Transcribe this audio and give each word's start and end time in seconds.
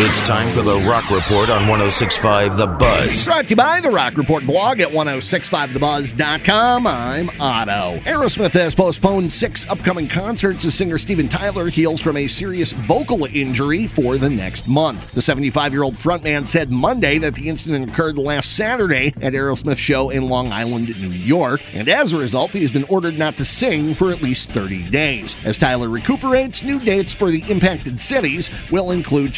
It's 0.00 0.20
time 0.28 0.48
for 0.50 0.62
the 0.62 0.76
Rock 0.88 1.10
Report 1.10 1.50
on 1.50 1.66
1065 1.66 2.56
The 2.56 2.68
Buzz. 2.68 3.24
Brought 3.24 3.46
to 3.46 3.50
you 3.50 3.56
by 3.56 3.80
the 3.80 3.90
Rock 3.90 4.16
Report 4.16 4.46
blog 4.46 4.78
at 4.80 4.90
1065thebuzz.com. 4.90 6.86
I'm 6.86 7.28
Otto. 7.40 7.98
Aerosmith 8.04 8.52
has 8.52 8.76
postponed 8.76 9.32
six 9.32 9.68
upcoming 9.68 10.06
concerts 10.06 10.64
as 10.64 10.76
singer 10.76 10.98
Steven 10.98 11.28
Tyler 11.28 11.68
heals 11.68 12.00
from 12.00 12.16
a 12.16 12.28
serious 12.28 12.70
vocal 12.70 13.24
injury 13.24 13.88
for 13.88 14.18
the 14.18 14.30
next 14.30 14.68
month. 14.68 15.10
The 15.14 15.20
75 15.20 15.72
year 15.72 15.82
old 15.82 15.94
frontman 15.94 16.46
said 16.46 16.70
Monday 16.70 17.18
that 17.18 17.34
the 17.34 17.48
incident 17.48 17.90
occurred 17.90 18.18
last 18.18 18.54
Saturday 18.54 19.08
at 19.20 19.32
Aerosmith 19.32 19.78
show 19.78 20.10
in 20.10 20.28
Long 20.28 20.52
Island, 20.52 20.96
New 21.00 21.10
York, 21.10 21.60
and 21.74 21.88
as 21.88 22.12
a 22.12 22.18
result, 22.18 22.52
he 22.52 22.62
has 22.62 22.70
been 22.70 22.84
ordered 22.84 23.18
not 23.18 23.36
to 23.38 23.44
sing 23.44 23.94
for 23.94 24.12
at 24.12 24.22
least 24.22 24.52
30 24.52 24.90
days. 24.90 25.34
As 25.44 25.58
Tyler 25.58 25.88
recuperates, 25.88 26.62
new 26.62 26.78
dates 26.78 27.12
for 27.12 27.32
the 27.32 27.42
impacted 27.50 27.98
cities 27.98 28.48
will 28.70 28.92
include 28.92 29.34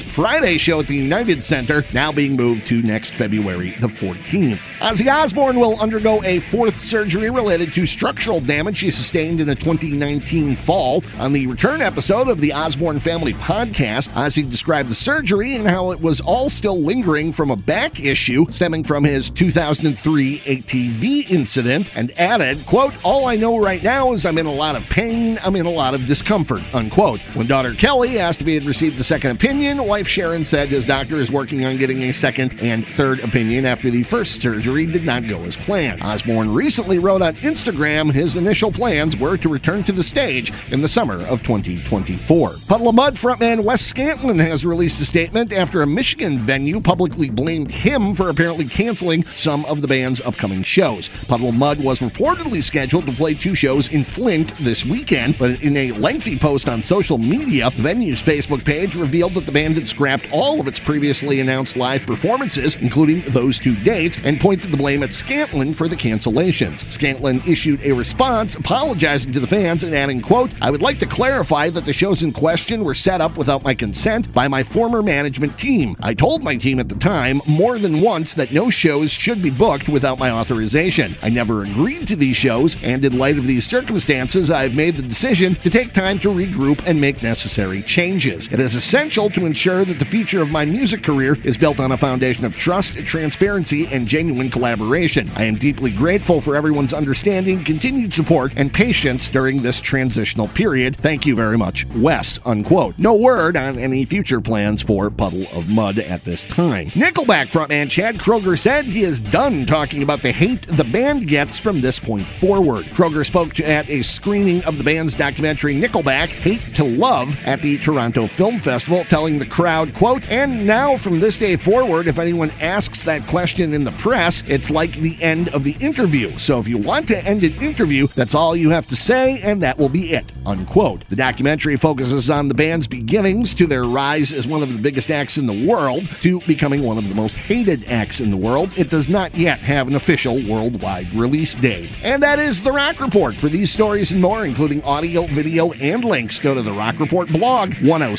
Friday 0.00 0.58
show 0.58 0.80
at 0.80 0.86
the 0.86 0.96
United 0.96 1.44
Center, 1.44 1.84
now 1.92 2.12
being 2.12 2.36
moved 2.36 2.66
to 2.68 2.82
next 2.82 3.14
February 3.14 3.76
the 3.80 3.88
14th. 3.88 4.58
Ozzy 4.80 5.12
Osbourne 5.12 5.58
will 5.58 5.80
undergo 5.80 6.22
a 6.24 6.40
fourth 6.40 6.74
surgery 6.74 7.30
related 7.30 7.72
to 7.72 7.86
structural 7.86 8.40
damage 8.40 8.80
he 8.80 8.90
sustained 8.90 9.40
in 9.40 9.48
a 9.48 9.54
2019 9.54 10.56
fall. 10.56 11.02
On 11.18 11.32
the 11.32 11.46
return 11.46 11.82
episode 11.82 12.28
of 12.28 12.40
the 12.40 12.52
Osbourne 12.52 12.98
Family 12.98 13.32
podcast, 13.34 14.08
Ozzy 14.10 14.48
described 14.48 14.88
the 14.88 14.94
surgery 14.94 15.56
and 15.56 15.66
how 15.66 15.90
it 15.90 16.00
was 16.00 16.20
all 16.20 16.48
still 16.48 16.80
lingering 16.80 17.32
from 17.32 17.50
a 17.50 17.56
back 17.56 18.00
issue 18.00 18.46
stemming 18.50 18.84
from 18.84 19.04
his 19.04 19.30
2003 19.30 20.38
ATV 20.40 21.30
incident 21.30 21.90
and 21.94 22.12
added, 22.18 22.64
quote, 22.66 22.94
All 23.04 23.26
I 23.26 23.36
know 23.36 23.58
right 23.58 23.82
now 23.82 24.12
is 24.12 24.26
I'm 24.26 24.38
in 24.38 24.46
a 24.46 24.52
lot 24.52 24.76
of 24.76 24.84
pain, 24.88 25.38
I'm 25.44 25.56
in 25.56 25.66
a 25.66 25.70
lot 25.70 25.94
of 25.94 26.06
discomfort, 26.06 26.62
unquote. 26.74 27.20
When 27.34 27.46
daughter 27.46 27.74
Kelly 27.74 28.18
asked 28.18 28.40
if 28.40 28.46
he 28.46 28.54
had 28.54 28.64
received 28.64 28.98
a 29.00 29.04
second 29.04 29.32
opinion, 29.32 29.83
wife 29.84 30.08
Sharon 30.08 30.46
said 30.46 30.68
his 30.68 30.86
doctor 30.86 31.16
is 31.16 31.30
working 31.30 31.64
on 31.64 31.76
getting 31.76 32.02
a 32.04 32.12
second 32.12 32.58
and 32.60 32.86
third 32.86 33.20
opinion 33.20 33.66
after 33.66 33.90
the 33.90 34.02
first 34.02 34.40
surgery 34.40 34.86
did 34.86 35.04
not 35.04 35.26
go 35.28 35.38
as 35.42 35.56
planned. 35.56 36.02
Osbourne 36.02 36.52
recently 36.52 36.98
wrote 36.98 37.22
on 37.22 37.34
Instagram 37.36 38.12
his 38.12 38.36
initial 38.36 38.72
plans 38.72 39.16
were 39.16 39.36
to 39.36 39.48
return 39.48 39.84
to 39.84 39.92
the 39.92 40.02
stage 40.02 40.52
in 40.70 40.80
the 40.80 40.88
summer 40.88 41.26
of 41.26 41.42
2024. 41.42 42.54
Puddle 42.66 42.88
of 42.88 42.94
Mudd 42.94 43.14
frontman 43.14 43.64
Wes 43.64 43.92
Scantlin 43.92 44.38
has 44.38 44.64
released 44.64 45.00
a 45.00 45.04
statement 45.04 45.52
after 45.52 45.82
a 45.82 45.86
Michigan 45.86 46.38
venue 46.38 46.80
publicly 46.80 47.28
blamed 47.28 47.70
him 47.70 48.14
for 48.14 48.30
apparently 48.30 48.66
canceling 48.66 49.24
some 49.26 49.64
of 49.66 49.82
the 49.82 49.88
band's 49.88 50.20
upcoming 50.22 50.62
shows. 50.62 51.08
Puddle 51.28 51.50
of 51.50 51.54
Mudd 51.54 51.82
was 51.82 52.00
reportedly 52.00 52.62
scheduled 52.62 53.06
to 53.06 53.12
play 53.12 53.34
two 53.34 53.54
shows 53.54 53.88
in 53.88 54.04
Flint 54.04 54.56
this 54.58 54.84
weekend, 54.84 55.38
but 55.38 55.62
in 55.62 55.76
a 55.76 55.92
lengthy 55.92 56.38
post 56.38 56.68
on 56.68 56.82
social 56.82 57.18
media, 57.18 57.70
the 57.70 57.82
venue's 57.82 58.22
Facebook 58.22 58.64
page 58.64 58.94
revealed 58.94 59.34
that 59.34 59.46
the 59.46 59.52
band 59.52 59.73
had 59.76 59.88
scrapped 59.88 60.32
all 60.32 60.60
of 60.60 60.68
its 60.68 60.80
previously 60.80 61.40
announced 61.40 61.76
live 61.76 62.06
performances, 62.06 62.76
including 62.76 63.22
those 63.28 63.58
two 63.58 63.74
dates, 63.76 64.16
and 64.24 64.40
pointed 64.40 64.70
the 64.70 64.76
blame 64.76 65.02
at 65.02 65.10
Scantlin 65.10 65.74
for 65.74 65.88
the 65.88 65.96
cancellations. 65.96 66.84
Scantlin 66.86 67.46
issued 67.46 67.80
a 67.82 67.92
response 67.92 68.54
apologizing 68.54 69.32
to 69.32 69.40
the 69.40 69.46
fans 69.46 69.84
and 69.84 69.94
adding, 69.94 70.20
quote, 70.20 70.50
I 70.62 70.70
would 70.70 70.82
like 70.82 70.98
to 71.00 71.06
clarify 71.06 71.70
that 71.70 71.84
the 71.84 71.92
shows 71.92 72.22
in 72.22 72.32
question 72.32 72.84
were 72.84 72.94
set 72.94 73.20
up 73.20 73.36
without 73.36 73.64
my 73.64 73.74
consent 73.74 74.32
by 74.32 74.48
my 74.48 74.62
former 74.62 75.02
management 75.02 75.58
team. 75.58 75.96
I 76.00 76.14
told 76.14 76.42
my 76.42 76.56
team 76.56 76.78
at 76.78 76.88
the 76.88 76.94
time 76.94 77.40
more 77.48 77.78
than 77.78 78.00
once 78.00 78.34
that 78.34 78.52
no 78.52 78.70
shows 78.70 79.10
should 79.10 79.42
be 79.42 79.50
booked 79.50 79.88
without 79.88 80.18
my 80.18 80.30
authorization. 80.30 81.16
I 81.22 81.30
never 81.30 81.62
agreed 81.62 82.06
to 82.08 82.16
these 82.16 82.36
shows, 82.36 82.76
and 82.82 83.04
in 83.04 83.18
light 83.18 83.38
of 83.38 83.46
these 83.46 83.66
circumstances, 83.66 84.50
I 84.50 84.62
have 84.62 84.74
made 84.74 84.96
the 84.96 85.02
decision 85.02 85.54
to 85.56 85.70
take 85.70 85.92
time 85.92 86.18
to 86.20 86.28
regroup 86.28 86.82
and 86.86 87.00
make 87.00 87.22
necessary 87.22 87.82
changes. 87.82 88.48
It 88.48 88.60
is 88.60 88.74
essential 88.74 89.30
to 89.30 89.46
ensure 89.46 89.63
that 89.64 89.98
the 89.98 90.04
future 90.04 90.42
of 90.42 90.50
my 90.50 90.66
music 90.66 91.02
career 91.02 91.38
is 91.42 91.56
built 91.56 91.80
on 91.80 91.90
a 91.90 91.96
foundation 91.96 92.44
of 92.44 92.54
trust, 92.54 92.92
transparency, 93.06 93.86
and 93.86 94.06
genuine 94.06 94.50
collaboration. 94.50 95.30
I 95.36 95.44
am 95.44 95.54
deeply 95.54 95.90
grateful 95.90 96.42
for 96.42 96.54
everyone's 96.54 96.92
understanding, 96.92 97.64
continued 97.64 98.12
support, 98.12 98.52
and 98.56 98.70
patience 98.70 99.30
during 99.30 99.62
this 99.62 99.80
transitional 99.80 100.48
period. 100.48 100.96
Thank 100.96 101.24
you 101.24 101.34
very 101.34 101.56
much, 101.56 101.86
Wes. 101.96 102.38
Unquote. 102.44 102.98
No 102.98 103.14
word 103.14 103.56
on 103.56 103.78
any 103.78 104.04
future 104.04 104.42
plans 104.42 104.82
for 104.82 105.08
Puddle 105.08 105.46
of 105.54 105.70
Mudd 105.70 105.98
at 105.98 106.24
this 106.24 106.44
time. 106.44 106.90
Nickelback 106.90 107.50
frontman 107.50 107.88
Chad 107.88 108.16
Kroeger 108.16 108.58
said 108.58 108.84
he 108.84 109.00
is 109.00 109.18
done 109.18 109.64
talking 109.64 110.02
about 110.02 110.20
the 110.20 110.32
hate 110.32 110.66
the 110.66 110.84
band 110.84 111.26
gets 111.26 111.58
from 111.58 111.80
this 111.80 111.98
point 111.98 112.26
forward. 112.26 112.84
Kroeger 112.86 113.24
spoke 113.24 113.54
to, 113.54 113.66
at 113.66 113.88
a 113.88 114.02
screening 114.02 114.62
of 114.64 114.76
the 114.76 114.84
band's 114.84 115.14
documentary 115.14 115.74
Nickelback, 115.74 116.28
Hate 116.28 116.60
to 116.74 116.84
Love, 116.84 117.34
at 117.46 117.62
the 117.62 117.78
Toronto 117.78 118.26
Film 118.26 118.60
Festival, 118.60 119.04
telling 119.06 119.38
the 119.38 119.43
crowd, 119.44 119.94
quote, 119.94 120.28
and 120.30 120.66
now 120.66 120.96
from 120.96 121.20
this 121.20 121.36
day 121.36 121.56
forward, 121.56 122.06
if 122.06 122.18
anyone 122.18 122.50
asks 122.60 123.04
that 123.04 123.26
question 123.26 123.72
in 123.72 123.84
the 123.84 123.92
press, 123.92 124.42
it's 124.46 124.70
like 124.70 124.96
the 125.00 125.20
end 125.22 125.48
of 125.54 125.64
the 125.64 125.76
interview. 125.80 126.36
So 126.38 126.58
if 126.58 126.68
you 126.68 126.78
want 126.78 127.08
to 127.08 127.24
end 127.26 127.44
an 127.44 127.54
interview, 127.62 128.06
that's 128.06 128.34
all 128.34 128.56
you 128.56 128.70
have 128.70 128.86
to 128.88 128.96
say, 128.96 129.40
and 129.42 129.62
that 129.62 129.78
will 129.78 129.88
be 129.88 130.12
it, 130.12 130.30
unquote. 130.46 131.08
The 131.08 131.16
documentary 131.16 131.76
focuses 131.76 132.30
on 132.30 132.48
the 132.48 132.54
band's 132.54 132.86
beginnings 132.86 133.54
to 133.54 133.66
their 133.66 133.84
rise 133.84 134.32
as 134.32 134.46
one 134.46 134.62
of 134.62 134.72
the 134.72 134.78
biggest 134.78 135.10
acts 135.10 135.38
in 135.38 135.46
the 135.46 135.66
world 135.66 136.06
to 136.20 136.40
becoming 136.40 136.82
one 136.82 136.98
of 136.98 137.08
the 137.08 137.14
most 137.14 137.36
hated 137.36 137.84
acts 137.88 138.20
in 138.20 138.30
the 138.30 138.36
world. 138.36 138.70
It 138.76 138.90
does 138.90 139.08
not 139.08 139.34
yet 139.34 139.60
have 139.60 139.88
an 139.88 139.94
official 139.94 140.42
worldwide 140.48 141.12
release 141.14 141.54
date. 141.54 141.96
And 142.02 142.22
that 142.22 142.38
is 142.38 142.62
the 142.62 142.72
Rock 142.72 143.00
Report. 143.00 143.38
For 143.38 143.48
these 143.48 143.72
stories 143.72 144.12
and 144.12 144.20
more, 144.20 144.44
including 144.44 144.82
audio, 144.84 145.22
video, 145.26 145.72
and 145.72 146.04
links, 146.04 146.38
go 146.38 146.54
to 146.54 146.62
the 146.62 146.72
Rock 146.72 147.00
Report 147.00 147.28
blog, 147.28 147.74
oh 147.82 148.14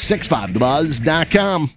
1065thebuzz.com. 1.15 1.69